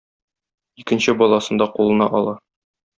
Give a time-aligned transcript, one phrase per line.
[0.83, 2.39] Икенче баласын да кулына ала.